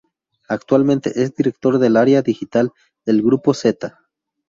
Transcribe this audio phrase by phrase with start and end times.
[0.47, 2.71] Actualmente es director del área digital
[3.05, 3.99] del Grupo Zeta.